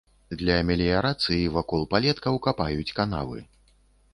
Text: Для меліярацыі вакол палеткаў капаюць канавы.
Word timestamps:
Для 0.39 0.53
меліярацыі 0.69 1.43
вакол 1.57 1.85
палеткаў 1.93 2.41
капаюць 2.49 2.89
канавы. 3.01 3.39